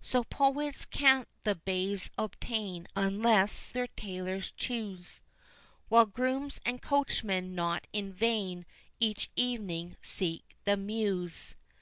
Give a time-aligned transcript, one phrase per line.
[0.00, 5.20] So poets can't the baize obtain, unless their tailors choose;
[5.90, 8.64] While grooms and coachmen not in vain
[9.00, 11.56] each evening seek the Mews.